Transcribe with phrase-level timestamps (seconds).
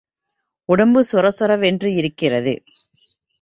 [0.69, 2.53] உடம்பு சொர சொரவென்று இருக்கிறது.